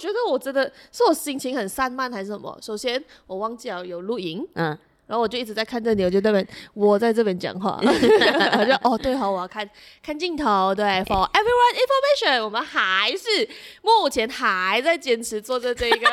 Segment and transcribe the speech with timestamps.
[0.00, 2.58] 觉得我真的是我心情很散漫还是什么？
[2.62, 4.76] 首先我忘记了有录影，嗯。
[5.06, 9.68] 然后我就一直在看着你，我就在那边，我在这边讲话， 我就哦对，好，我要看
[10.00, 13.48] 看镜头，对， for everyone information，我们还是
[13.82, 16.06] 目前还在坚持做着这个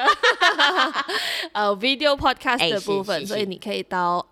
[1.54, 4.26] 呃 video podcast 的部分，所以你可以到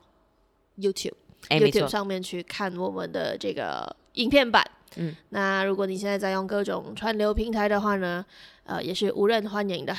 [0.80, 1.14] YouTube
[1.50, 4.66] YouTube 上面去看我们的这个影片版。
[4.96, 8.26] 嗯，那如果你现在在用各种串流平台的话呢，
[8.66, 9.96] 呃，也是无人欢迎的。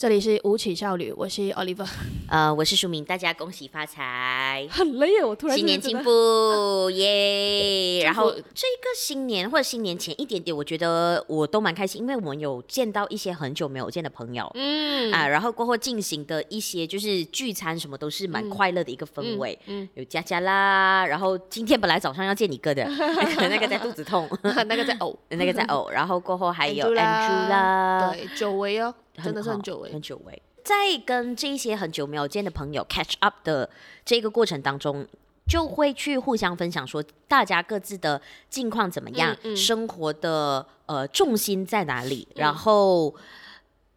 [0.00, 1.86] 这里是舞曲少女，我是 Oliver，
[2.26, 8.00] 呃，我是淑敏，大家恭喜发财，很累耶，我突然新年进步耶！
[8.08, 15.12] 然后这个新年或者新年前一点点，我觉得我都蛮开心，因为我们有见到一些很久没有见的朋友，嗯。
[15.12, 19.88] 啊，然后过后进行的一些就是聚餐什么都是蛮快乐的一个氛围，嗯，嗯。
[19.96, 22.86] 有佳佳啦，然后今天本来早上要见你哥的，
[23.36, 24.26] 那个在肚子痛，
[24.66, 28.94] 那个在呕，那个在呕，然后过后还有 Andrew 啦，对，久违哦。
[29.24, 30.42] 真的是很久违，很久违。
[30.62, 30.74] 在
[31.06, 33.68] 跟这些很久没有见的朋友 catch up 的
[34.04, 35.06] 这个过程当中，
[35.48, 43.14] 就会去互相分享说大家各自的近况怎么样，嗯嗯、生活的呃重心在哪里，嗯、然后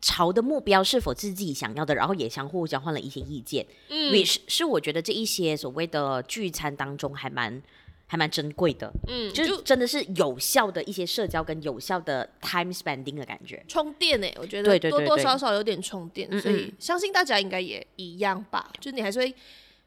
[0.02, 3.66] 朝的目标是否是自己想要的，然后也相互交换了一些意见。
[3.90, 7.62] 嗯，which 是我觉得这一些所谓的聚餐当中还蛮。
[8.06, 18.70] 还蛮珍贵的，嗯，就是真的是有效的一些社交跟有效的 time spending 的感觉，充电呢、欸，我觉得多多少少有点充电，所以相信大家应该也一样吧。
[18.70, 19.34] 嗯嗯，就是你还是会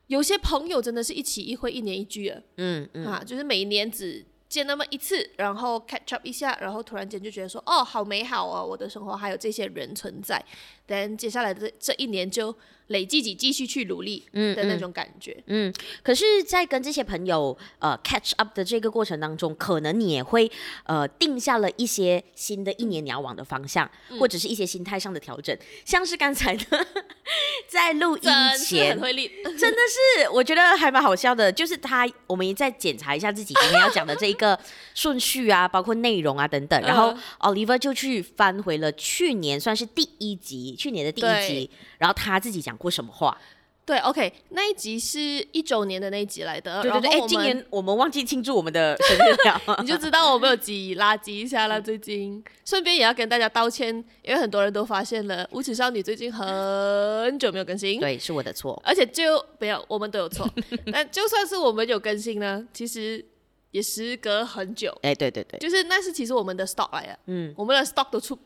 [0.09, 10.45] 有些朋友真的是一起一会，一年一聚啊，嗯嗯，啊，就是每一年只见那么一次，然后 catch up 一下，然后突然间就觉得说，哦，好美好啊，我的生活还有这些人存在，
[10.85, 12.53] 但接下来的这一年就。
[12.89, 20.49] 累自己继续去努力嗯的那种感觉，嗯，嗯，可是，在跟这些朋友呃 catch up 的这个过程当中，可能你也会
[20.85, 26.87] 呃定下了一些新的一年你要往的方向，嗯、或者是一些心态上的调整，像是刚才的
[27.67, 28.31] 在录音
[28.65, 29.11] 前，真，
[29.59, 29.79] 真的
[30.23, 34.57] 是我觉得还蛮好笑的，就是他我们也在检查一下自己今天要讲的这一个
[34.95, 42.76] 顺序啊，包括内容啊等等，然后 Oliver 就去翻回了去年算是第一集，去年的第一集，然后他自己讲。
[42.77, 43.37] 过什么话？
[43.85, 45.21] 对，OK，那一集是
[45.53, 46.83] 一九年的那一集来的。
[46.83, 51.81] 对对对，哎、欸，今年我们忘记庆祝我们的 生日了， 你就知道我们有几垃圾一下了。
[51.81, 53.95] 最近，顺便也要跟大家道歉，
[54.25, 58.01] 因为很多人都发现了无耻少女最近很久没有更新。
[58.01, 58.77] 对，是我的错。
[58.85, 60.51] 而且就没有，我们都有错。
[60.87, 63.25] 那就算是我们有更新呢，其实
[63.71, 64.93] 也时隔很久。
[65.03, 67.17] 哎，对对对，就是那是其实我们的 stock 来的。
[67.27, 68.37] 嗯，我们的 stock 都出。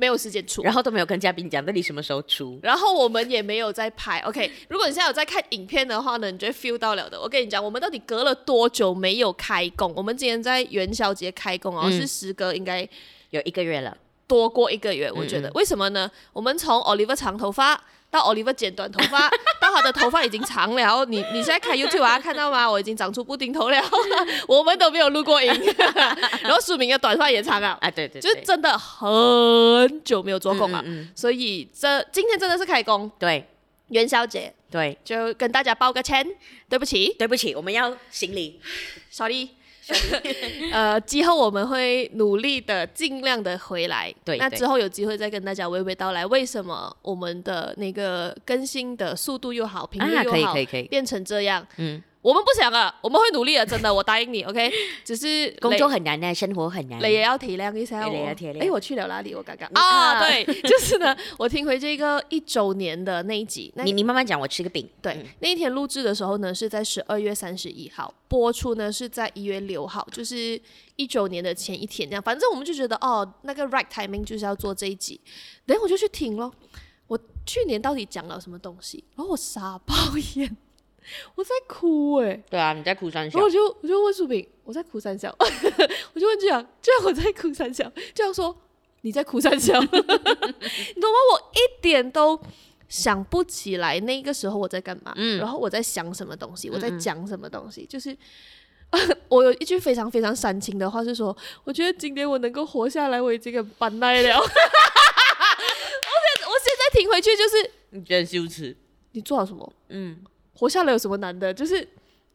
[0.00, 4.18] 没有时间出，然后都没有跟嘉宾讲到底什么时候出，然后我们也没有在拍。
[4.20, 7.20] OK，如果你现在有在看影片的话呢，你就会 feel 到了的。
[7.20, 9.92] 我跟你讲，我们到底隔了多久没有开工？
[9.94, 12.88] 我们今天在元宵节开工哦，嗯、是时隔应该
[13.28, 13.94] 有一个月了，
[14.26, 15.48] 多过一个月，我觉得。
[15.48, 16.10] 嗯嗯为什么呢？
[16.32, 17.78] 我们从 Oliver 长头发。
[18.10, 19.28] 到 Oliver 剪短头发，
[19.60, 21.04] 到他的头发已经长了。
[21.04, 22.68] 你你现在看 YouTube 啊，看到吗？
[22.70, 23.80] 我已经长出布丁头了。
[24.48, 25.48] 我们都没有录过音，
[26.42, 27.78] 然后书名的短发也长了。
[27.80, 30.82] 啊，对对，对，就是真的很久没有做工了。
[30.84, 33.10] 嗯嗯嗯，所以这今天真的是开工。
[33.18, 33.46] 对，
[33.88, 36.26] 元宵节，对，就跟大家抱个歉，
[36.68, 38.60] 对不起，对不起，我们要行礼
[39.10, 39.50] ，Sorry。
[40.72, 44.12] 呃，之后我们会努力的，尽量的回来。
[44.24, 51.66] 对，那之后有机会再跟大家娓娓道来，为什么我们的那个更新的速度又好，频率又好，可以可以可以，变成这样。
[51.76, 52.02] 嗯。
[52.22, 54.70] 我们不想啊，我们会努力的，真的，我答应你，OK。
[55.02, 56.98] 只是工作很难呢，生活很难。
[57.00, 58.12] 你也要体谅一下我。
[58.12, 58.62] 雷要体谅。
[58.62, 59.34] 哎，我去了哪里？
[59.34, 63.72] 我刚刚啊，对， 就是呢，我听回这个一周年的那一集。
[63.76, 64.86] 你你慢慢讲，我吃个饼。
[65.00, 70.60] 对，那一天录制的时候呢，是在十二月三十一号，播出呢是在一月六号，就是
[70.96, 72.22] 一周年的前一天这样。
[72.22, 75.18] 反正我们就觉得哦，那个 right timing 就是要做这一集，
[75.64, 76.52] 等下我就去听咯。
[77.06, 79.02] 我去年到底讲了什么东西？
[79.16, 79.94] 然后我傻爆
[80.36, 80.54] 眼。
[81.34, 88.56] 我在哭哎、欸，对啊，你在哭三小，然后我就我就问淑敏，我在哭三小， 我就问这样，这样我在哭三小，这样说
[89.02, 91.18] 你在哭三小， 你懂吗？
[91.32, 92.40] 我一点都
[92.88, 98.16] 想不起来那个时候我在干嘛，嗯，然后我在想什么东西，我在讲什么东西，嗯嗯就是
[99.28, 104.38] 我有一句非常非常煽情的话是说，我觉得今天我能够活下来，我已经很棒耐了。
[104.38, 104.52] 我现
[106.46, 108.76] 我现在听回去就是，你觉得羞耻？
[109.12, 109.72] 你做了什么？
[109.88, 110.18] 嗯。
[110.54, 111.52] 活下来有什么难的？
[111.52, 111.86] 就是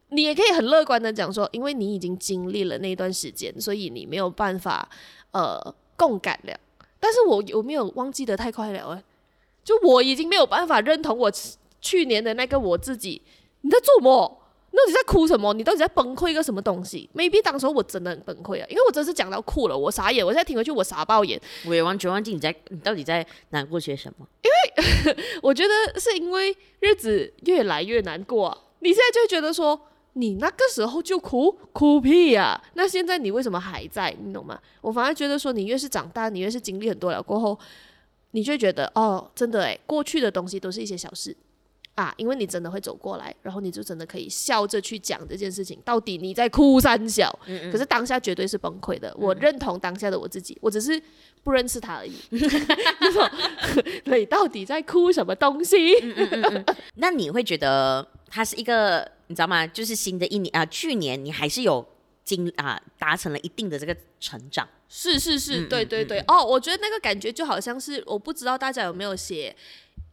[0.10, 4.90] 你也可以很乐观的讲说，因为你已经经历了那段时间，所以你没有办法
[5.32, 6.60] 呃共感了。
[7.00, 8.92] 但是我有没有忘记得太快了？
[8.94, 9.04] 哎，
[9.64, 11.32] 就我已经没有办法认同我
[11.82, 13.22] 去年的那个我自己。
[13.62, 14.42] 你在做么？
[14.76, 15.54] 你到底在哭什么？
[15.54, 20.26] 你到底在崩溃一个什么东西？maybe 当时候我真的很崩溃啊，因为我真是讲到哭了，我傻眼。
[20.26, 21.40] 我现在听回去，我傻爆眼。
[21.66, 24.28] 我也完全忘记你在，你到底在难过些什么？
[24.44, 28.58] 因为我觉得是因为日子越来越难过啊。
[28.80, 29.80] 你现在就觉得说，
[30.14, 32.64] 你那个时候就哭哭屁呀、啊？
[32.74, 34.14] 那现在你为什么还在？
[34.22, 34.60] 你懂吗？
[34.82, 37.58] 我反而觉得说，你越是长大，你越是经历很多了过后，
[38.32, 41.34] 你就会觉得哦，真的诶，过去的东西都是一些小事。
[41.96, 45.80] 啊，因为你真的会走过来，然后你就真的可以笑着去讲这件事情。
[45.86, 47.34] 到底你在哭三小？
[47.48, 49.16] 嗯嗯，可是当下绝对是崩溃的。
[49.18, 51.02] 我认同当下的我自己，我只是
[51.42, 52.14] 不认识他而已。
[54.04, 55.96] 你，到底在哭什么东西？
[56.96, 59.66] 那你会觉得他是一个，你知道吗？
[59.66, 61.88] 就是新的一年啊，去年你还是有
[62.26, 64.68] 经啊达成了一定的这个成长。
[64.90, 66.20] 是是是，嗯、对对对。
[66.28, 69.56] 哦，我觉得那个感觉就好像是，我不知道大家有没有写。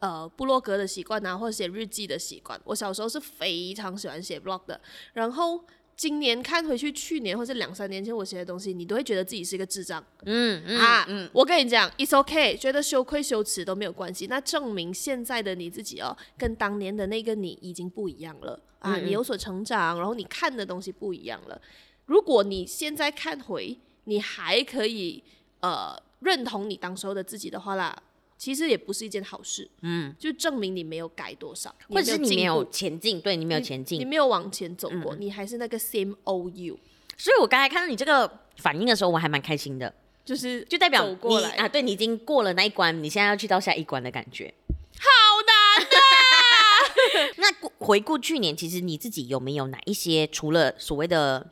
[0.03, 2.59] 呃，部落格的习惯啊，或者写日记的习惯。
[2.65, 4.77] 我小时候是非常喜欢写 blog 的。
[5.13, 5.63] 然后
[5.95, 10.03] 今年看回去，去年或者两三年前我写的东西，你都会觉得自己是一个智障。
[10.25, 14.27] 嗯嗯啊，嗯，我跟你讲，it's okay，觉得羞愧羞耻都没有关系。
[14.27, 21.61] 那证明现在的你自己哦，跟当年的那个你已经不一样了啊，嗯嗯，你有所成长，然后你看的东西不一样了。
[22.07, 25.23] 如果你现在看回，你还可以
[25.61, 28.03] 呃认同你当时候的自己的话啦。
[28.43, 36.77] 其实也不是一件好事，嗯，就证明你没有改多少，或者是你没有前进，对，你没有前进，你没有往前走过，嗯、你还是那个 same old you。
[37.17, 39.93] 所以我刚才看到你这个反应的时候，我还蛮开心的，
[40.25, 44.53] 就是就代表你啊，对，你已经过了那一关，你现在要去到下一关的感觉，
[44.99, 45.07] 好
[45.47, 47.31] 难啊！
[47.39, 51.49] 那回顾去年，其实你自己有没有哪一些除了所谓的？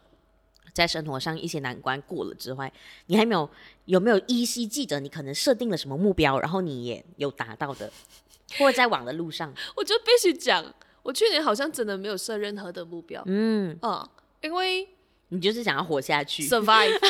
[0.73, 2.71] 在生活上一些难关过了之外，
[3.07, 3.49] 你还没有
[3.85, 7.91] 有没有依稀记得你可能设定了什么目标，然后你也有达到的，
[8.57, 9.53] 或者在往的路上？
[9.75, 10.63] 我就必须讲，
[11.03, 13.21] 我去年好像真的没有设任何的目标。
[13.25, 14.09] 嗯啊，
[14.41, 14.87] 因为
[15.29, 16.97] 你就是想要活下去，survive。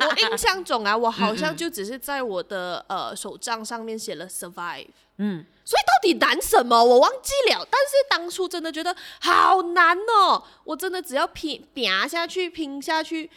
[0.00, 4.88] 我印象中啊，我好像就只是在我的呃手账上面写了 survive。
[5.18, 6.82] 嗯，所以到底难什么？
[6.82, 7.66] 我忘记了。
[7.70, 13.30] 但是当初真的觉得好难哦，我真的只要拼拼下去，拼下去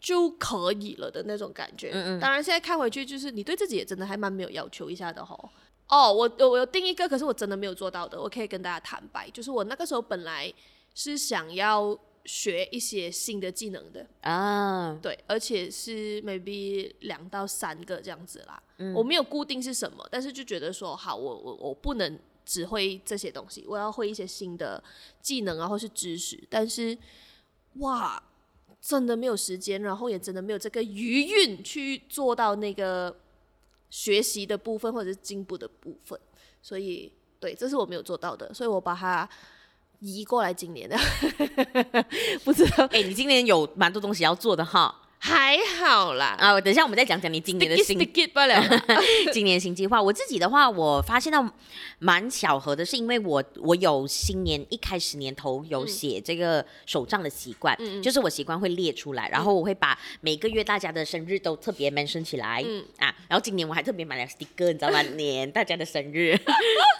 [0.00, 1.90] 就可以了的那种感觉。
[1.92, 2.20] 嗯嗯。
[2.20, 5.50] 当然现在看回去，就是你对自己也真的还蛮没有要求一下的吼。
[5.88, 8.20] 哦，我我有定一个，可是我真的没有做到的。
[8.20, 10.52] 我可以跟大家坦白，就是我那个时候本来
[10.94, 11.98] 是想要。
[12.24, 18.62] 学一些新的技能的啊，对，而且是 maybe 两到三个这样子啦。
[18.78, 24.82] 嗯，我没有固定是什么，但是就觉得说，好，我我我不能只会这些东西，我要会一些新的
[25.20, 26.40] 技能啊，或是知识。
[26.48, 26.96] 但是，
[27.78, 28.22] 哇，
[28.80, 33.16] 真的没有时间，然后也真的没有这个余韵去做到那个
[33.90, 36.16] 学习的部分或者是进步的部分。
[36.62, 39.28] 所以，对，这是我没有做到的，所以我把它。
[40.02, 40.98] 移过来今年的，
[42.44, 42.84] 不知道。
[42.92, 44.98] 哎、欸，你今年有蛮多东西要做的哈。
[45.24, 47.96] 还好啦，啊，等一下我们再讲讲你今年的新，
[49.32, 50.02] 今年新计划。
[50.02, 51.48] 我自己的话，我发现到
[52.00, 65.00] 蛮巧合的，是因为我我有新年一开始年头有写这个手账的习惯，嗯、就是我习惯会列出来，然后我会把每个月大家的生日都特别 mention 起来，嗯啊，然后今年我还特别买了 sticker，你知道吗？
[65.02, 66.36] 年大家的生日，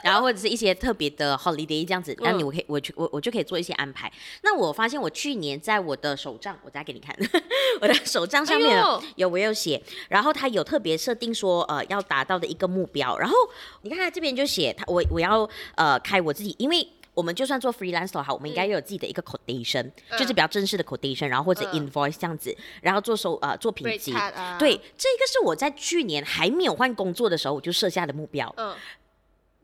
[0.02, 4.12] 然后或者是一些特别的 holiday 这样子，那你我可以我去我我就可以做一些安排。
[4.42, 7.16] 那我发现我去年在我的手账，我再给你看
[7.80, 7.94] 我的。
[8.04, 8.82] 手账上面
[9.16, 13.16] 有我有写，然后他有特别设定说，呃，要达到的一个目标。
[13.16, 13.34] 然后
[13.82, 24.12] 你看他这边就写他我我要呃开我自己，因为我们就算做 freelance 的话，我们应该要有自己的一个 quotation，、嗯、就是比较正式的 quotation，然后或者 invoice 这样子，嗯、然后做收呃作品集。
[24.12, 28.52] 啊、对，这个是我在去年还没有换工作的时候我就设下的目标。
[28.58, 28.74] 嗯，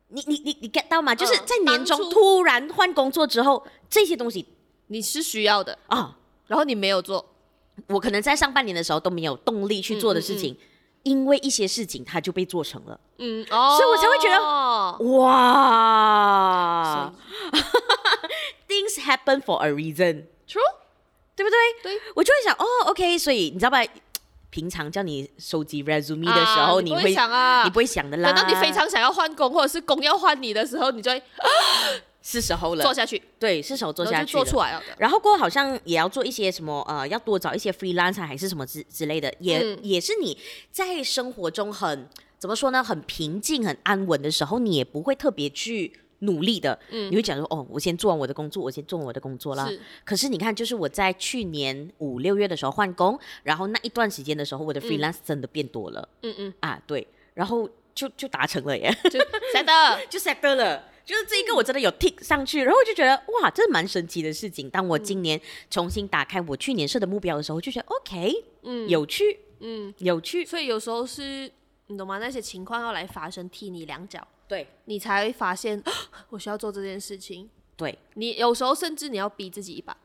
[0.08, 1.14] 你你你你 get 到吗？
[1.14, 4.46] 就是在年终突然换工作之后，这些东西
[4.88, 5.78] 你是需要的。
[5.86, 6.14] 啊，哦、
[6.46, 7.24] 然后你没有做。
[7.88, 10.60] 我可能在上半年的时候都没有动力去做的事情，嗯嗯嗯、
[11.04, 14.40] 因为一些事情它就被做成了，嗯，哦、所以我才会觉得
[15.20, 17.12] 哇。
[18.66, 20.60] 以，things happen for a reason，true，
[21.36, 21.56] 对不对？
[21.84, 23.78] 对，我就会想，哦，OK，所以你知道吧？
[24.50, 28.32] 平常叫你收集 resume 的时候，啊、你，会想啊，你不会想的啦。
[28.32, 31.18] 等到你非常想要换工，或者是工要换你的时候，你就会。
[31.18, 31.46] 啊
[32.20, 33.22] 是时候了，做下去。
[33.38, 34.32] 对，是时候做下去。
[34.32, 34.82] 做出来了。
[34.98, 40.36] 然后过后好像也要做一些什么，呃，要多找一些 freelancer 还是什么之之类的，也、嗯、也是你
[40.70, 42.06] 在生活中很
[42.38, 46.78] 怎么说呢，很平静、很安稳的时候，你也不会特别去努力的。
[46.90, 47.10] 嗯。
[47.10, 49.66] 你会讲说，哦，我先做完我的工作，我先做完我的工作啦。
[49.68, 49.80] 是。
[50.04, 56.08] 可是你看，就是我在去年五六月的时候换工，然后那一段时间的时候，我的 freelance 真的变多了。
[56.22, 56.54] 嗯嗯。
[56.60, 57.06] 啊，对。
[57.34, 58.92] 然后就就达成了耶。
[59.04, 59.18] 就
[59.54, 60.84] set 的， 就 set 了。
[61.04, 64.68] 就是这一个我真的有 tick 上去，然后我就觉得哇，这是蛮神奇的事情。
[64.68, 70.44] 当我今年重新打开我去年设的目标的时候，我就觉得 OK，嗯，有趣，嗯，有趣。
[70.44, 71.50] 所以有时候是
[71.86, 72.18] 你懂吗？
[72.18, 75.80] 那些情况要来发生，踢你两脚，对，你才会发现
[76.30, 77.48] 我需要做这件事情。
[77.76, 79.96] 对，你有时候甚至你要逼自己一把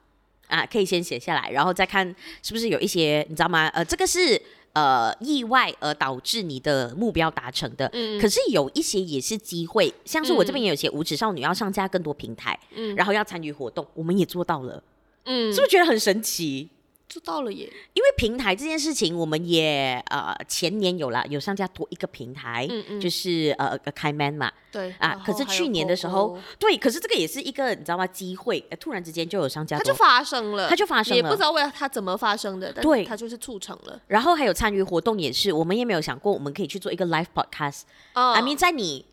[0.47, 3.67] 啊，可以先写下来，然后再看是不是有一些你知道吗？
[3.69, 4.39] 呃，这个是。
[4.73, 14.83] 呃，意外而导致你的目标达成的，嗯，可是有一些也是机会，像是我这边也有些无耻少女要上架更多平台，嗯，然后要参与活动，我们也做到了，
[15.25, 16.67] 嗯，是不是觉得很神奇？
[17.13, 17.71] 做到了耶！
[17.93, 25.21] 因为平台这件事情，我们也呃前年有了有上架多一个平台，嗯嗯，就是呃开 man 嘛，对啊。
[25.23, 28.07] 可是去年的时候，对，可是这个也是一个你知道吗？
[28.07, 34.01] 机会，突然之间就有上架，它就发生了，它就发生了，也不知道为它怎么发生的，对，它就是促成了。
[34.07, 37.81] 然后还有参与活动也是，我们也没有想过我们可以去做一个 live podcast。
[38.13, 39.05] I mean，在你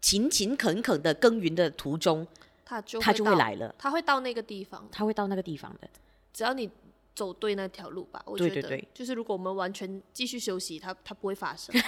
[0.00, 2.26] 勤勤恳恳的耕耘的途中，
[2.64, 5.88] 他就他就会来了，他会到那个地方，他会到那个地方的，
[6.32, 6.68] 只要你。
[7.14, 11.74] 走对那条路吧，我觉得就是如果我们完全继续休息，它它不会发生。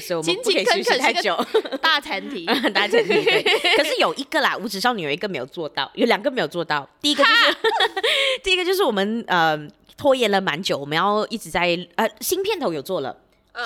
[0.00, 1.36] 所以我们不可以休息太久。
[1.82, 3.22] 大前提， 大前提。
[3.76, 6.88] 可是有一个啦，五指少女有一个没有做到，有两个没有做到。
[7.02, 7.56] 第一个就是，
[8.42, 9.58] 第一个就是我们呃
[9.96, 13.14] 拖延了蛮久，我们要一直在呃新片头有做了，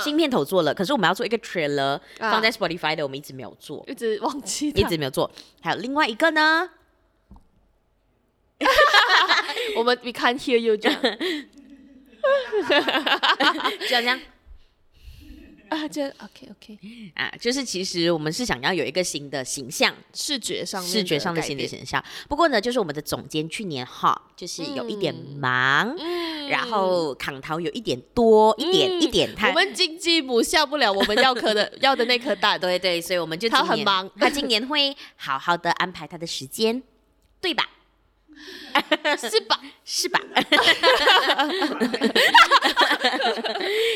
[0.02, 5.30] 新片头做了，可是我们要做一个 trailer 放在 Spotify 的，我们一直没有做，一直忘记，一直没有做。
[5.60, 6.68] 还有另外一个呢？
[9.76, 11.00] 我们 we can't hear you 这样，
[13.88, 14.20] 这样
[15.68, 16.78] 啊，这 OK OK
[17.14, 22.04] 啊，就是其实我们是想要有一个新的形象，视觉上视觉上的新的形象。
[22.28, 36.82] 不过呢，就是我们的总监去年哈，就是有一点忙，嗯、然后扛头有一点多，一点、嗯、一点他，我们经济母下不了我们要颗的 要的那颗蛋，对对，所以我们就他很忙，他今年会好好的安排他的时间，
[37.40, 37.66] 对吧？
[39.18, 39.60] 是吧？
[39.84, 40.20] 是吧？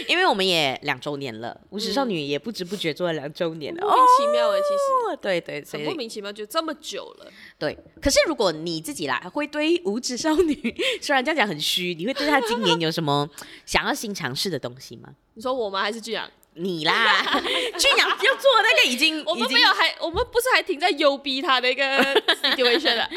[0.09, 7.31] 因为我们也两周年了，无耻少女也不知不觉做了两周年了，莫名其妙哎，其实对对，很莫名其妙就这么久了。
[7.59, 13.28] 对，可是如果你自己啦，会对无耻少女， 虽然这样讲很虚，你会对她今年有什么
[13.64, 15.11] 想要新尝试的东西吗？
[15.35, 15.83] 你说我吗？
[15.83, 16.28] 还是俊阳？
[16.55, 17.23] 你啦，
[17.78, 22.02] 俊阳要做那个已经，我们没有还，我们不是还停在幽逼他那个
[22.43, 23.09] situation 了，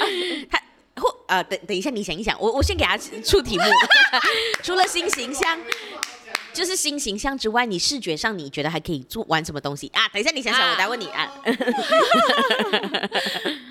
[0.49, 0.61] 他。
[1.29, 3.63] 或呃，等等一下，你想一想，我我先给他出题目。
[4.63, 5.59] 除了新形象，
[6.51, 10.09] 就是新形象之外，你视觉上你觉得还可以做玩什么东西啊？
[10.09, 11.31] 等一下，你想想，啊、我再问你啊。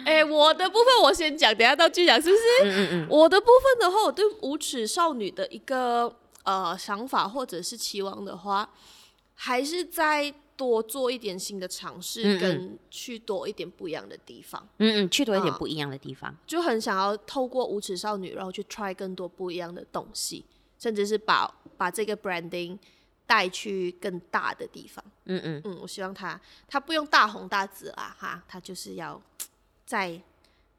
[0.06, 2.42] 哎、欸，我的部分我先讲，等下到剧讲是不是？
[2.62, 3.06] 嗯嗯嗯。
[3.10, 8.70] 我的部分的话，我对无耻少女的一个呃想法或者是期望的话，
[9.34, 10.32] 还是在。
[10.58, 14.68] 多做一点新的尝试，跟去多一点不一样的地方。
[14.78, 20.44] 嗯嗯，去多一点不一样的地方，就很想要透过无耻少女，然后去 try 更多不一样的东西，
[20.76, 22.76] 甚至是把把这个 branding
[23.24, 25.04] 带去更大的地方。
[25.26, 29.22] 嗯嗯嗯，我希望他他不用大红大紫啊，哈，他就是要
[29.86, 30.20] 再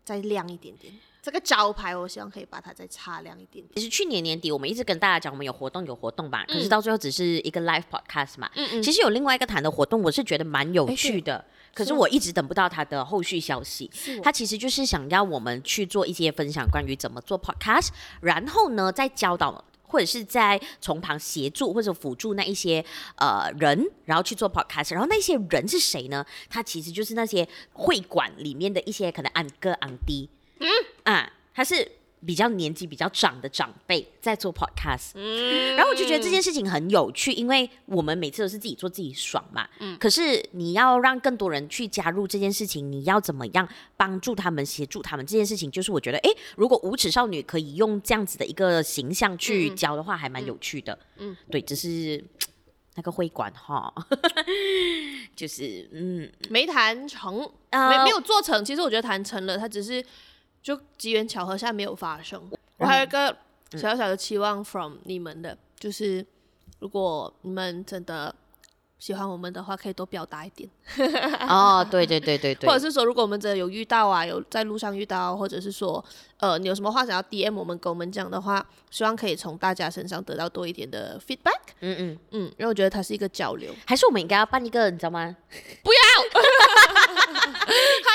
[0.03, 0.93] 再亮一点点。
[1.21, 3.75] 这个招牌，我希望可以把它再擦亮一点点。
[3.75, 8.49] 其实去年年底，我们一直跟大家讲，我们有活动有活动吧，嗯、可是到最后只是一个 live podcast 嘛。
[8.55, 8.81] 嗯嗯。
[8.81, 13.91] 其实有另外一个谈的活动，我是觉得蛮有趣的，可是我一直等不到他的后续消息。
[14.23, 17.89] 他其实就是想要我们去做一些分享，关于怎么做 podcast，
[18.21, 19.51] 然后呢，再教导
[19.89, 22.85] 或者是在从旁协助或者辅助那一些
[23.17, 24.93] 呃人，然后去做 podcast。
[24.93, 26.25] 然后那些人是谁呢？
[26.49, 30.29] 他其实就是那些会馆里面的一些可能安哥安弟。
[30.59, 30.69] 嗯
[31.03, 31.91] 啊，他是
[32.25, 52.21] 比较年纪比较长的长辈在做 podcast，嗯，然后我就觉得这件事情很有趣，因为我们每次都是自己做自己爽嘛，嗯，可是你要让更多人去加入这件事情，你要怎么样帮助他们、协助他们这件事情，就是我觉得，哎，如果无耻少女可以用这样子的一个形象去教的话，还蛮有趣的，嗯，对，只是
[52.95, 53.93] 那个会馆哈，
[55.37, 60.03] 就是嗯，没谈成，呃、没没有做成，其实我觉得谈成了，他只是。
[60.69, 62.39] 就机缘巧合下没有发生。
[62.77, 63.35] 我还有一个
[63.71, 66.23] 小小的期望 from 你们的，嗯、就是
[66.77, 68.35] 如果你们真的
[68.99, 70.69] 喜欢我们的话，可以多表达一点。
[71.47, 72.69] 哦，对对对对对。
[72.69, 76.03] 或者是说，如果我们真的有遇到啊，有在路上遇到，或者是说，
[76.37, 81.59] 呃，你有什么话想要 DM 我们，跟我们讲的话，希望可以从大家身上得到多一点的 feedback。
[81.79, 83.73] 嗯嗯嗯，因为我觉得它是一个交流。
[83.85, 85.33] 还是我们应该要办一个，你知道吗？
[85.81, 85.99] 不要。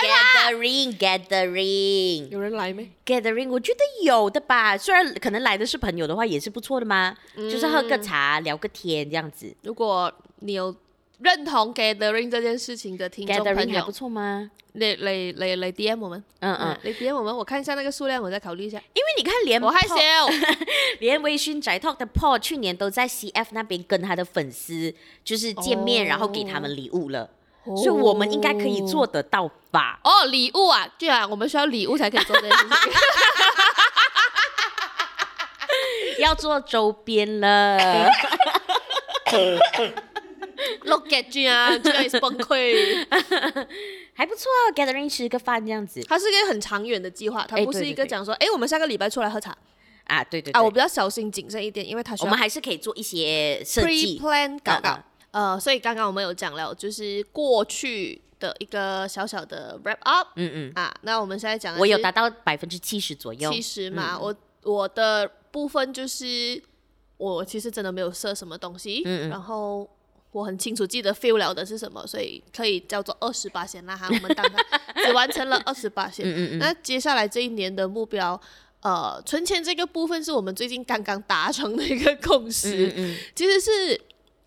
[0.05, 4.77] Gathering, gathering，有人来没？Gathering，我觉得有的吧。
[4.77, 7.17] 虽然可能来的是朋友的话，也是不错的嘛。
[7.37, 9.55] 嗯、就是喝个茶，聊个天这样子。
[9.63, 10.75] 如果你有
[11.21, 14.51] 认同 gathering 这件事情的听众朋友，还不错吗？
[14.75, 18.77] 来来来来 DM 我们，嗯嗯，来 DM 我们，我看一下那个数量，我再考虑一下。
[18.79, 19.95] 因为你看连，连我害羞，
[20.99, 27.31] 连微醺宅 Talk 的 Paul 去年都在 CF 那边跟他的粉丝就是见面，哦、然后给他们礼物了，
[27.63, 30.01] 哦、所以我们应该可以做得到吧？
[30.03, 32.93] 哦，礼物啊，对啊，我们需要礼物才可以做这件事情。
[36.19, 38.09] 要做周边了。
[41.03, 43.07] At you 啊，这样也是崩溃，
[44.15, 44.73] 还不错啊。
[44.75, 49.57] Gathering 吃个饭这样子，它是一个很长远的计划，它不是一个讲说，哎、欸，我们下个礼拜出来喝茶
[50.05, 50.23] 啊。
[50.25, 54.99] 对对，对啊，我比较小心谨慎一点，因为它需要我们还是可以做一些设计 pre-plan 搞搞。
[55.31, 60.29] 呃，所以刚刚我们有讲了，就是过去的一个小小的 wrap up。
[60.37, 64.15] 嗯嗯啊，那我们现在讲，我有达到百分之七十左右，七十嘛。
[64.15, 66.63] 嗯、我我的部分就是
[67.17, 69.89] 我其实真的没有设什么东西，嗯嗯然后。
[70.35, 73.87] 我很清楚记得 feel 了的是什么，所以可以叫做二十八线。
[73.87, 76.27] 那哈，我们当它 只完成了二十八线。
[76.27, 78.39] 嗯嗯那接下来这一年的目标，
[78.81, 82.89] 呃，存钱这个部分是我们最近刚刚达成的一个共识。
[82.89, 84.01] 嗯嗯其实是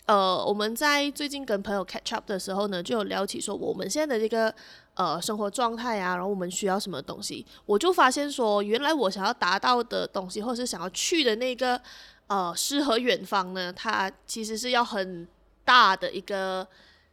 [0.08, 4.54] 呃，我们在最近跟朋友 catch up 的时候呢，就有聊起说我们现在的这个
[4.96, 7.46] 呃生活状态啊，然后我们需要什么东西。
[7.66, 11.82] 我就发现说，原来我想要达到的东西，或者是想要去的那个
[12.28, 15.26] 呃诗和远方呢，它其实是要很。
[15.68, 16.66] 大的一个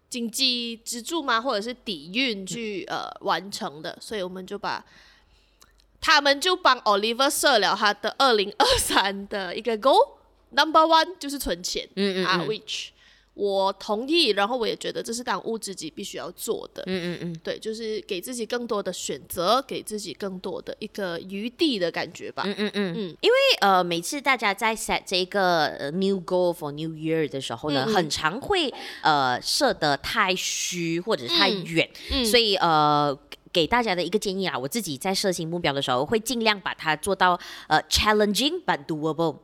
[0.09, 1.41] 经济支柱吗？
[1.41, 4.85] 或者是底蕴去呃完成的，所以我们就把
[6.01, 12.91] 他们就帮 Oliver 设了他的二零二三的一个 goal，number one 就是存钱，嗯嗯，嗯啊，which。
[13.35, 16.85] 我同意，然后我也觉得这是当务之急，必须要做的。
[16.87, 22.45] 嗯嗯嗯，对，就是给自己更多的选择，给自己更多的一个余地的感觉吧。
[22.47, 28.73] 嗯嗯嗯嗯，因为呃，每次大家在 set 这个 new goal for new year 的时候呢，很常会
[29.03, 31.91] 呃设得太虚或者是太远，
[32.25, 33.19] 所以呃
[33.53, 39.39] 给大家的一个建议啊，我自己在设新目标的时候，会尽量把它做到呃 challenging but doable。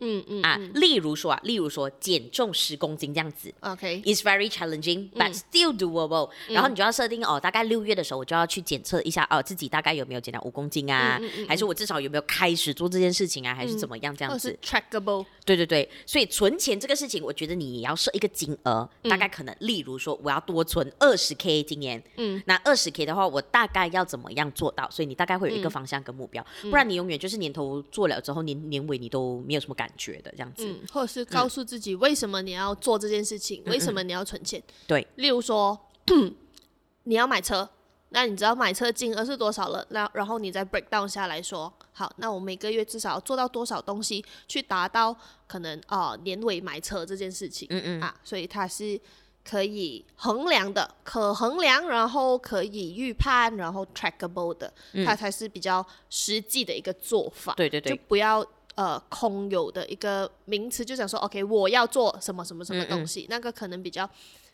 [0.00, 6.28] 嗯嗯啊，例如说啊，例如说减重十公斤这样子，OK，is very challenging but still doable。
[6.48, 11.18] 然后你就要设定哦，大概六月的时候我就要去检测一下哦，自己大概有没有减到五公斤啊，
[11.48, 15.24] 还是我至少有没有开始做这件事情啊，还是怎么样这样子？trackable。
[15.46, 24.90] 对对对，所以存钱这个事情，我觉得你也要设一个金额，大概可能例如说我要多存二十 K 今年，嗯，那二十 K 的话，我大概要怎么样做到？
[24.90, 29.85] 所以你大概会有一个方向跟目标，不然你永远就是年头做了之后，年年尾你都没有什么感。
[29.86, 34.60] 感觉的这样子，嗯，或者是告诉自己为什么你要做这件事情，嗯、为什么你要存钱？
[34.88, 35.78] 对，例如说
[37.04, 37.68] 你要买车，
[38.08, 39.86] 那你知道买车金额是多少了？
[39.90, 47.68] 那然后你再 break down 下来说，好，那我每个月至少要做到多少东西，去达到可能啊、呃、年尾买车这件事情？
[47.70, 49.00] 嗯嗯啊，所以它是
[49.48, 54.72] 可以衡量的，可衡量，然后可以预判，然后 trackable 的，
[55.04, 57.54] 它才是比较实际的一个做法。
[57.54, 58.44] 对对对，就不要。
[58.76, 64.08] 呃，空有的一个名词，就想说，OK，我要做什么什么什么东西，嗯嗯那个可能比较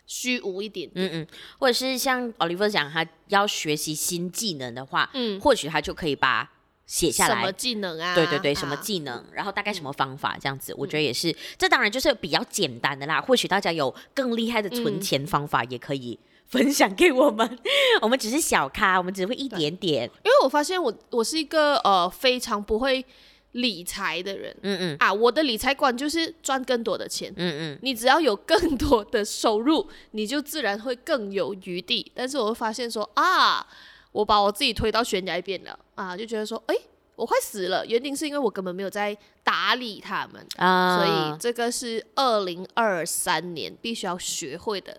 [0.07, 1.09] 虚无一点，点。
[1.09, 1.27] 嗯嗯，
[1.59, 6.49] 或者是像 Oliver 讲，他要学习新技能的话，嗯，或许他就可以把
[6.87, 7.35] 写下来。
[7.35, 8.15] 什么技能啊？
[8.15, 9.13] 对对对，什么技能？
[9.13, 10.73] 啊、然后大概什么方法这样子？
[10.73, 11.35] 嗯、我觉得也是。
[11.59, 13.21] 这当然就是比较简单的啦。
[13.21, 17.45] 或许大家有更厉害的存钱方法，也可以分享给我们。
[17.45, 17.59] 嗯、
[18.03, 20.05] 我们只是小咖，我们只会一点点。
[20.23, 23.05] 因为我发现我我是一个呃非常不会。
[23.53, 32.11] 理财的人，嗯嗯啊，我的理财观就是赚更多的钱，嗯嗯，你只要有更多的收入，你就自然会更有余地。
[32.15, 33.67] 但是我会发现说啊，
[34.13, 36.75] 我把我自己推到悬崖边了啊，就觉得说，哎，
[37.15, 37.85] 我快死了。
[37.87, 44.99] 原因是因为我根本没有在打理他们啊，所以这个是二零二三年必须要学会的。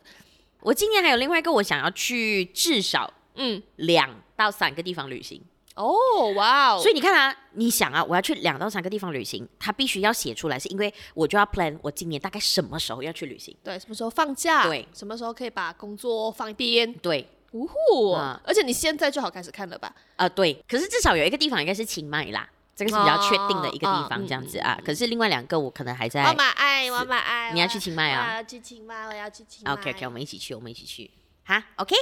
[0.59, 5.41] 我今年还有另外一个，我想要去至少嗯两到三个地方旅行。
[5.75, 6.79] 哦，哇哦！
[6.79, 19.87] 所以你看啊，你想啊，我要去两到三个地方旅行，他必须要写出来，是因为我就要 plan 我今年大概什么时候要去旅行，对，什么时候放假，对，什么时候可以把工作放一边，对，呜呼，嗯、而且你现在就好开始看了吧？
[20.15, 24.79] 啊、呃，对，可是至少有一个地方应该是清迈啦，这个是比较确定的一个地方，这样子啊。
[24.85, 26.23] 可是另外两个我可能还在。
[26.23, 28.29] 我蛮爱，我蛮爱，你要去清迈啊？
[28.29, 29.73] 我要去清迈，我要去清迈。
[29.73, 31.09] OK，OK，我们一起去，我们一起去，
[31.45, 31.95] 哈，OK。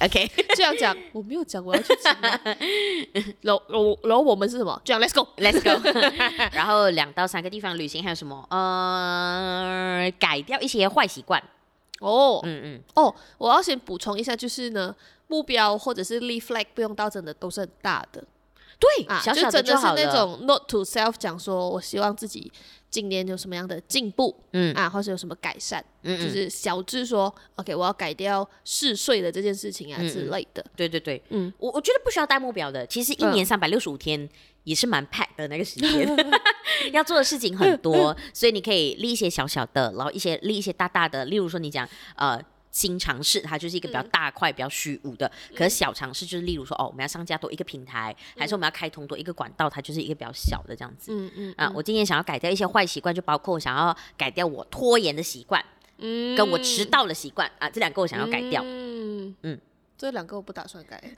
[0.00, 2.40] OK， 这样讲我没有讲我要去清迈，
[3.42, 4.80] 然后然后我们是什么？
[4.84, 5.88] 这样 Let's go，Let's go。
[6.54, 8.46] 然后两到三个地方旅行还有什么？
[8.50, 11.42] 呃，改掉一些坏习惯。
[12.00, 14.94] 哦，嗯嗯，哦，我要先补充一下，就是呢，
[15.28, 18.24] 目标或者是立 flag 不用到真的都是很大的。
[18.82, 22.50] 对啊，小小就真的是那种 note to self，讲说我希望自己
[22.90, 24.74] 今年有什么样的进步，嗯。
[24.74, 30.64] 啊，或是有什么改善，嗯，就是小至说，OK，我要改掉嗜睡的这件事情啊之类的。
[30.74, 34.28] 对对对，嗯，我我觉得不需要带目标的，其实一年三百六十五天
[34.64, 36.08] 也是蛮 pack 的那个时间，
[36.92, 42.40] 要做的事情很多， 所以你可以立一些小小的，然后一些立一些大大的，例如说你讲呃。
[42.72, 45.30] 新尝试，它就是一个比较大块、嗯、比较虚无的。
[45.54, 51.12] 可是小尝试就是，例如说，哦，我们要上架多一个平台，嗯、还是我们要开通多一个管道，它就是一个比较小的这样子。
[51.12, 51.54] 嗯嗯。
[51.58, 55.62] 啊，我今年想要改掉一些坏习惯，就包括我想要改掉我拖延的习惯，
[55.98, 58.62] 嗯，跟我迟到的习惯啊，这两个我想要改掉。
[58.64, 59.60] 嗯嗯，
[59.98, 60.98] 这两个我不打算改。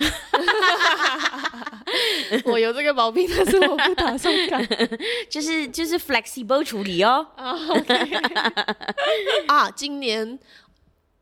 [2.47, 4.67] 我有这个毛病，但是我不打算改，
[5.31, 7.25] 就是就是 flexible 处理哦。
[9.47, 10.37] 啊，今年。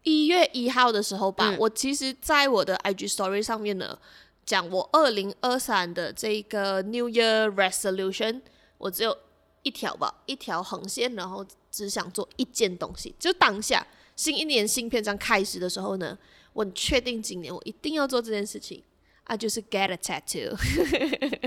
[0.04, 3.96] 一月一号的时候吧，嗯、我其实在我的 IG Story 上面呢，
[4.44, 8.40] 讲我二零二三的这个 New Year Resolution，
[8.78, 9.16] 我只有
[9.62, 13.14] 一条吧，一条横线，然后只想做一件东西。
[13.18, 13.86] 就当下
[14.16, 16.18] 新一年新篇章开始的时候呢，
[16.52, 18.82] 我很确定今年我一定要做这件事情
[19.24, 20.56] 啊，就是 get a tattoo。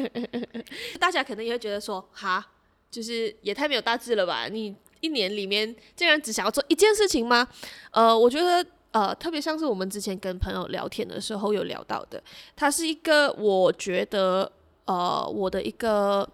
[0.98, 2.46] 大家可能也会觉得说，哈，
[2.90, 4.76] 就是也太没有大志了吧，你。
[5.06, 7.48] 一年里面竟然只想要做一件事情吗？
[7.92, 12.22] 呃，我觉得呃，特别像是我们之前跟朋友聊天的时候有聊到的，
[12.56, 14.52] 它是一个我觉得
[14.86, 16.28] 呃，我的一个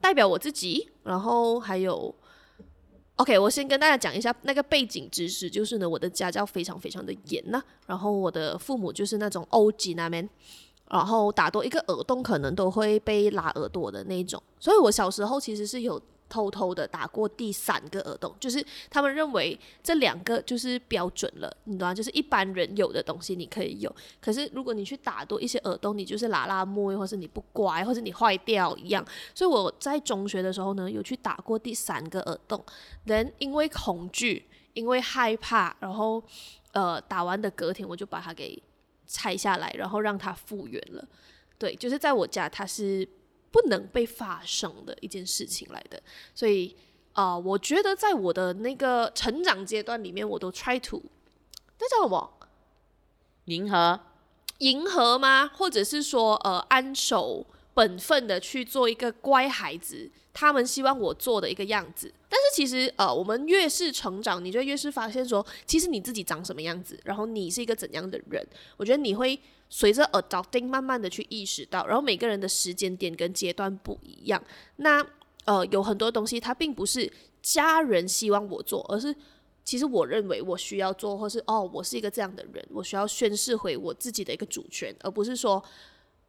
[0.00, 2.14] 代表我自己，然后还有
[3.16, 10.26] ，OK，我先跟大家讲一下那个背景知识，就是呢，我的家教非常非常的严呐、然后我的父母就是那种欧吉那边，
[10.88, 16.00] 然后打多一个耳洞可能都会被拉耳朵的那种，所以我小时候其实是有。
[16.28, 21.94] 偷偷的打过第三个耳洞，就是他们认为这两个就是标准了，你懂吗？
[21.94, 29.04] 就是一般人有的东西你可以有，可是如果你去打多一些耳洞，你就是拉拉摸，或是你不乖，或是你坏掉一样。
[29.34, 32.62] 所以我在中学的时候呢，有去打过第三个耳洞，
[33.04, 36.22] 人因为恐惧，因为害怕，然后
[36.72, 38.62] 呃打完的隔天我就把它给
[39.06, 41.04] 拆下来，然后让它复原了。
[41.58, 43.08] 对，就是在我家它是。
[43.50, 46.02] 不能被发生的一件事情来的，
[46.34, 46.76] 所以
[47.12, 51.02] 啊、呃，我觉得在我的那个成长阶段里面，我都 try to
[51.78, 52.34] 那叫什么？
[53.46, 54.00] 迎合？
[54.58, 55.48] 迎合吗？
[55.54, 57.46] 或者是说呃，安守
[57.78, 62.12] 本分的去做一个乖孩子，他们希望我做的一个样子。
[62.28, 68.44] 但是其实呃，我们越是成长，你就越是发现说，其实你自己长什么样子，然后你是一个怎样的人，
[68.76, 69.38] 我觉得你会。
[69.70, 74.42] 随着 adulting 慢慢的去意识到，然后每个人的时间点跟阶段不一样，
[74.76, 75.06] 那
[75.44, 77.12] 呃有很多东西它并不是
[77.42, 79.14] 家人希望我做，而是
[79.62, 85.62] 其实我认为我需要做，或是哦我是一个这样的人，我需要宣示回我自己的一个主权，而不是说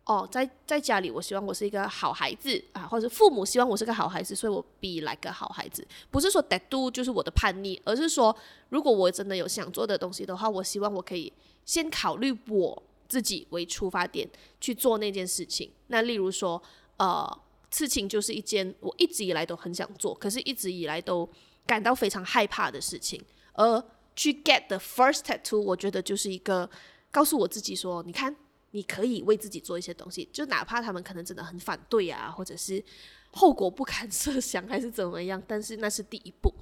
[0.10, 8.36] 哦在在家里我希望我是一个好孩子啊，或者父母希望我是个好孩子，所以我 be like 个好孩子，不是说 that do 就是我的叛逆，而是说
[8.70, 11.32] 如果我真的有想做的东西的话，我希望我可以
[11.64, 12.84] 先考虑我。
[13.10, 14.30] 自己为出发点
[14.62, 15.72] 去做那件事情。
[15.88, 16.62] 那例如说，
[16.98, 17.28] 呃，
[17.72, 21.28] 刺青就是一件我一直以来都很想做，可是一直以来都
[21.66, 23.20] 感到非常害怕的事情。
[23.54, 23.84] 而
[24.16, 26.70] 去 get the first tattoo，我觉得就是一个
[27.10, 28.36] 告诉我自己说，你看，
[28.72, 32.84] 你可以为自己做一些东西， 就哪怕他们可能真的很反对啊，或者是
[33.32, 36.54] 后果不堪设想，还是怎么样，但是那是第一步。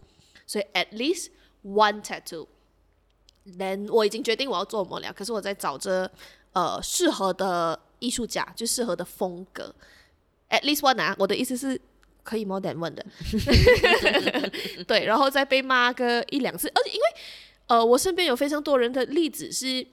[0.45, 1.27] 所以 at least
[1.63, 2.47] one tattoo。
[3.57, 6.09] then 我已经决定我要做模了，可是我在找着。
[6.53, 9.71] 呃，适合的艺术家就适合的风格
[10.49, 11.79] ，at least one 啊，我的意思是
[12.23, 13.05] 可以 more than one 的，
[14.87, 17.05] 对，然后再被骂个一两次，而且因为
[17.67, 19.85] 呃，我身边有非常多人的例子是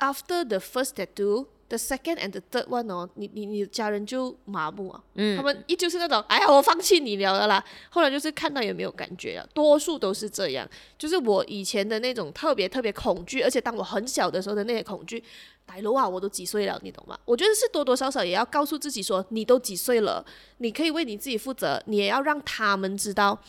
[0.00, 1.46] after the first tattoo。
[1.70, 7.64] The second and the third one 哦，你你你的家人就麻木啊，嗯，他们依旧是那种，哎呀，我放弃你了的啦。
[7.90, 10.68] 后来就是看到也没有感觉啊，多数都是这样。
[10.98, 15.22] 就是我以前的那种特别特别恐惧，而且当我很小的时候的那些恐惧，
[15.64, 17.16] 大佬啊，我都几岁了，你懂吗？
[17.24, 20.26] 我觉得是多多少少也要告诉自己说，你都几岁了，
[20.58, 23.40] 你可以为你自己负责，你也要让他们知道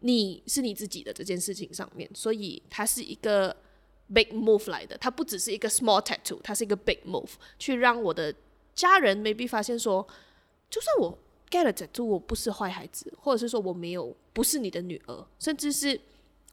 [0.00, 2.06] 你是你自己的这件事情上面。
[2.12, 3.56] 所以它是一个。
[4.14, 8.32] Big move 来的，它不只是一个 small tattoo，它是一个 big move，去让我的
[8.72, 10.06] 家人 maybe 发现说，
[10.70, 11.18] 就算我
[11.50, 16.00] get 了 tattoo，我不是坏孩子，或者是说我没有不是你的女儿，甚至是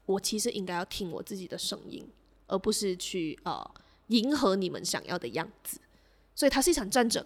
[0.08, 2.04] 我其实应该要听我自己的声音，
[2.48, 3.72] 而不是去呃
[4.08, 5.80] 迎合你们想要的样子。
[6.34, 7.24] 所以它是一场战争，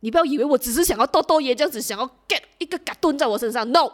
[0.00, 3.90] 你不要以为我只是想要多多爷这样子，想要 get 一个嘎蹲在我身上，no。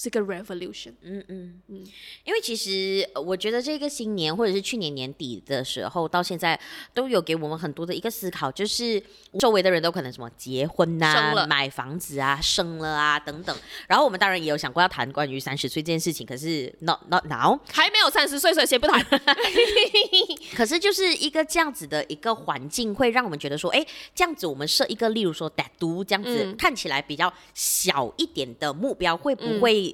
[0.00, 1.60] 是个 revolution，嗯嗯。
[1.68, 1.86] 嗯，
[2.24, 6.58] 因为其实我觉得这个新年或者是去年年底的时候到现在
[6.94, 9.02] 都有给我们很多的一个思考，就是
[9.38, 11.46] 周围的人都可能什么结婚呐、啊、了。
[11.46, 13.54] 买房子啊、生了啊等等，
[13.88, 19.04] 然后我们当然也有想过要谈关于三十岁这件事情，可是 not not now，还没有三十岁，所以先不谈。
[20.56, 29.89] 可是就是一个这样子的一个环境，会让我们觉得说，哎，这样子我们设一个，例如说 tattoo 这样子、嗯、看起来比较小一点的目标，会不会、嗯？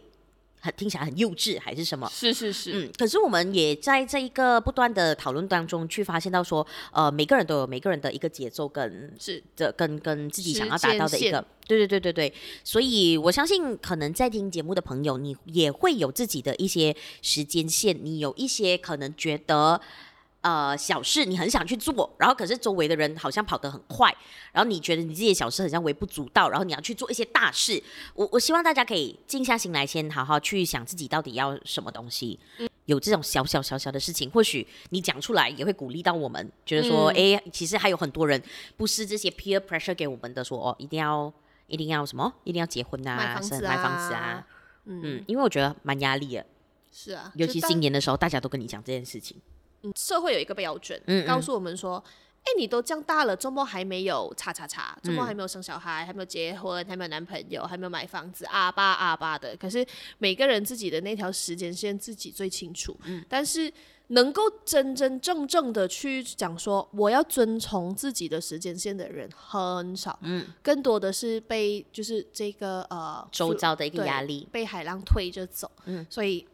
[0.67, 2.11] 很听起来很幼稚，还是什么？
[2.13, 2.91] 是是是，嗯。
[2.99, 12.35] 可是我们也在这一个不断的讨论当中，去发现到说，呃，每个人都有每个人的一个节奏跟是的，跟跟自己想要达到的一个，对对对对对。
[12.65, 19.81] 所以我相信，可能在听节目的朋友，你也会有自己的一些时间线，你有一些可能觉得。
[20.47, 24.15] 呃，小事你很想去做，然后可是周围的人好像跑得很快，
[24.53, 27.83] 然后你觉得你自己的小事好像微不足道，然后你要去做一些大事。
[28.15, 32.39] 我我希望大家可以静下心来，先好好去想自己到底要什么东西。
[32.59, 38.41] 嗯、有这种小小小小的事情，或许你讲出来也会鼓励到我们，觉得说，哎、嗯，其实还有很多人
[38.77, 41.33] 不是这些 peer pressure 给我们的说，说哦，一定要
[41.67, 44.47] 一定要什么，一定要结婚啊，买房子啊，买房子啊
[44.85, 46.47] 嗯，嗯，因为我觉得蛮压力的。
[46.93, 49.37] 是啊，尤其新年的时候，大家都跟你讲这件事情。
[49.95, 52.03] 社会有一个标准，告诉我们说，
[52.43, 59.57] 哎，你都这样大了，周末还没有叉叉叉，周末还没有生小孩，还没有结婚，还没有男朋友，还没有买房子，阿巴阿巴的。
[59.57, 59.87] 可是
[60.19, 63.73] 每个人自己的那条时间线自己最清楚，嗯，但是。
[64.11, 74.47] 能够真真正正的去讲说我要遵从自己的时间线的人很少，嗯，更多的是被就是这个呃周遭的一个压力。
[74.53, 76.47] 被海浪推着走，嗯，所以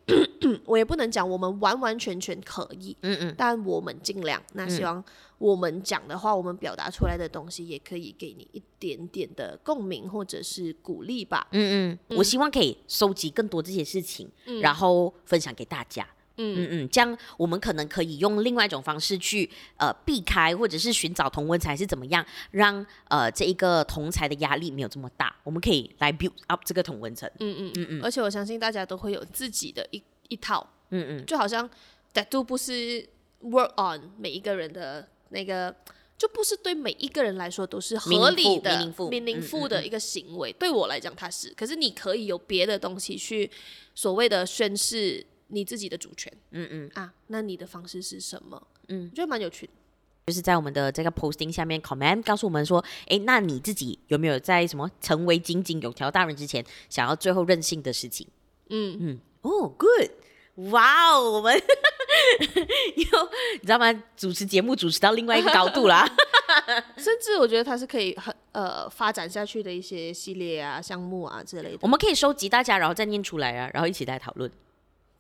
[0.67, 5.03] 我也不能讲我们完完全全可以，嗯嗯，但我们尽量，那希望
[5.39, 16.07] 我们讲的话，我们表达出来的东西也可以给你一点点的共鸣或者是鼓励吧，嗯嗯，我希望可以收集更多这些事情，嗯，然后分享给大家。
[16.39, 25.37] 嗯嗯嗯，这样我们可能可以用另外一种方式去呃避开，或者是寻找同温才，是怎么样让呃这一个同才的压力没有这么大？
[25.45, 27.31] 我们可以来 build up 这个同温层。
[27.39, 28.03] 嗯嗯嗯嗯。
[28.03, 30.67] 而且我相信大家都会有自己的一一套。
[30.91, 31.27] 嗯嗯。
[31.27, 31.69] 就好像
[32.15, 33.07] tattoo 不是
[33.43, 35.75] work on 每一个人的那个，
[36.17, 40.53] 就不是对每一个人来说都是合理的、meaningful 的一个行为。
[40.53, 41.53] 对我来讲，它是。
[41.55, 43.51] 可是你可以有别的东西去
[43.95, 45.27] 所谓的宣示。
[45.55, 48.69] 你自己的主权，嗯嗯啊，那你的方式是什么？
[48.89, 49.73] 嗯，我觉得蛮有趣的，
[50.25, 58.27] 就是在我们的这个 posting 下面 comment 告诉我们说，哎，那你自己有没有在什么成为井井有条大人之前，想要最后任性的事情？
[58.71, 60.11] 嗯嗯，哦、oh,，good，
[60.57, 63.93] 哇哦，我们 有你知道吗？
[64.17, 66.07] 主持节目主持到另外一个高度啦，
[66.97, 71.79] 甚至我觉得它是可以很呃发展下去的一些系列啊、项目啊之类的。
[71.81, 74.51] 我们可以收集大家，然后再念出来啊，然后一起来讨论。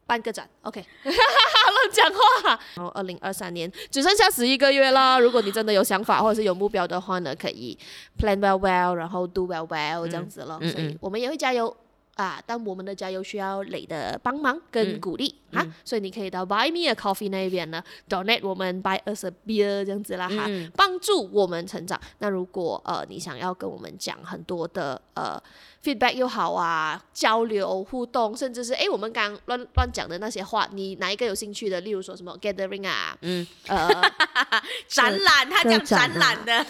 [0.05, 2.61] 办个展，OK， 乱讲话。
[2.75, 7.79] 然后二零二三年只剩下十一个月了，如果你真的有想法或者是有目标的话呢，可以
[8.19, 10.59] plan well well，然后 do well well 这样子咯。
[10.61, 11.75] 嗯、所以我们也会加油
[12.15, 15.75] 啊，但我们的加油需要你的帮忙跟鼓励、嗯、啊。
[15.85, 20.47] 所以你可以到 Buy Me a Coffee 那边呢，donate 我们 buy us a beer 这样子啦哈，
[20.77, 22.01] 帮、嗯、助我们成长。
[22.19, 25.43] 那如果呃你想要跟我们讲很多的呃。
[25.83, 31.81] feedback 又好啊，交流互动，甚至是哎，我们刚刚乱乱讲的那些话，你哪一个有兴趣的？
[31.81, 33.91] 例如说什么 gathering 啊，嗯，呃，
[34.87, 36.65] 展览，他讲展览的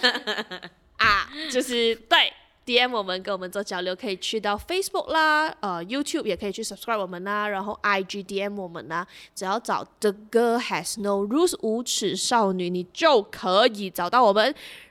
[0.96, 2.32] 啊，就是对。
[2.64, 14.44] DM 我们跟我们做交流，可以去到 Facebook 啦，呃，YouTube 也可以去 subscribe 我们啦，然后 IG DM 我们啦，只要找 The Girl Has No Rules 无耻少女，你就可以找到我们，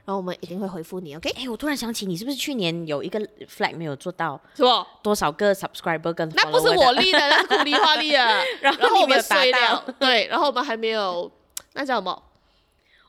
[0.04, 1.30] 然后我们一定会回复你，OK？
[1.32, 4.40] 哎，我突然想起，你是不是去年有一个 flag 没有做到？
[4.54, 4.70] 是不？
[5.02, 8.42] 多少个 subscriber 跟那不是我立的，那是苦力花立啊。
[8.62, 11.32] 然后我们衰了，对，然后我们还没有，
[11.74, 12.22] 那叫什么？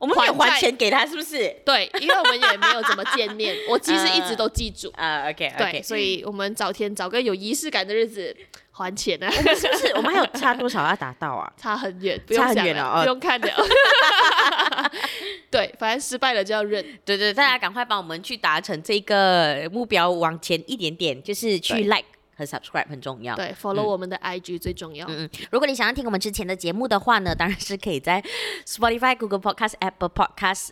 [0.02, 1.48] 我们没有还钱给他，是不是？
[1.64, 3.56] 对，因为我们也没有怎么见面。
[3.70, 4.90] 我其实一直都记住。
[4.96, 8.36] 啊、uh, uh,，OK，对，所以我们找天找个有仪式感的日子
[8.72, 9.30] 还钱呢、啊。
[9.30, 9.92] 是不是？
[9.94, 11.48] 我们还有差多少要达到啊？
[11.56, 13.48] 差很远，不用想了，了哦、不用看了。
[15.48, 16.84] 对，反正失败了就要认。
[17.04, 22.06] 对对，大家赶快帮我们去达成这个目标，往前一点点，就是去 like。
[22.44, 25.06] 和 subscribe 很重要，对，follow、嗯、我们的 IG 最重要。
[25.08, 28.22] 嗯嗯，如果你想要听我们之前的节目的话呢，当然是可以在
[28.66, 30.70] Spotify、Google Podcast、Apple Podcast、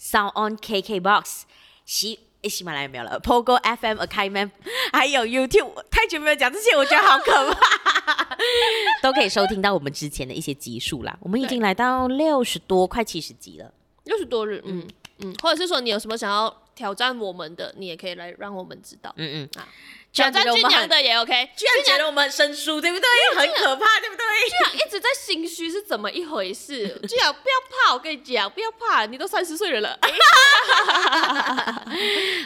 [0.00, 1.42] Sound On、KKBox、
[1.84, 4.50] 喜喜马拉雅没有了，Pogo FM、Akaiman，
[4.92, 5.82] 还有 YouTube。
[5.90, 8.36] 太久没有讲这些，我觉得好可怕。
[9.02, 11.16] 都可以收听到我们之前的一些集数啦。
[11.20, 13.72] 我们已经来到六十多，快七十集了。
[14.04, 14.86] 六十多日，嗯
[15.20, 19.66] 嗯，或者是说你有什么想要挑战我们的，你也可以来让我们知道，嗯嗯啊。
[20.14, 23.08] 挑战俊娘的也 OK，居然觉得我们很生疏，对不对？
[23.36, 24.24] 很可怕，对不对？
[24.48, 26.86] 居然一直在心虚是怎么一回事？
[27.08, 29.98] 居然不要怕，我跟你讲，不要怕，你都三十岁了了。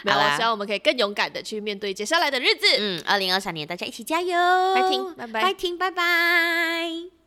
[0.03, 2.67] 没有，我希望我们可以更勇敢的去面对接下来的日子。
[2.79, 4.35] 嗯，二零二三年大家一起加油，
[4.75, 7.18] 拜听，拜拜，拜听，拜拜。